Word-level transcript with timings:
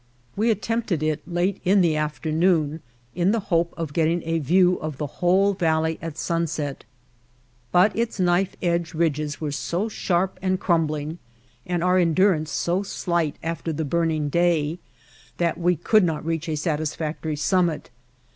We 0.35 0.49
attempted 0.49 1.03
it 1.03 1.21
late 1.27 1.61
in 1.63 1.81
the 1.81 1.95
afternoon 1.95 2.81
in 3.13 3.29
the 3.29 3.39
hope 3.53 3.71
of 3.77 3.93
getting 3.93 4.23
a 4.25 4.39
view 4.39 4.77
of 4.77 4.97
the 4.97 5.05
whole 5.21 5.53
valley 5.53 5.99
at 6.01 6.17
sunset, 6.17 6.85
but 7.71 7.95
its 7.95 8.19
knife 8.19 8.55
edge 8.63 8.95
ridges 8.95 9.39
were 9.39 9.51
so 9.51 9.89
sharp 9.89 10.39
and 10.41 10.59
crumbling 10.59 11.19
and 11.67 11.83
our 11.83 11.99
en 11.99 12.15
durance 12.15 12.49
so 12.49 12.81
slight 12.81 13.35
after 13.43 13.71
the 13.71 13.85
burning 13.85 14.29
day 14.29 14.79
that 15.37 15.59
we 15.59 15.75
could 15.75 16.03
not 16.03 16.25
reach 16.25 16.49
a 16.49 16.57
satisfactory 16.57 17.35
summit. 17.35 17.91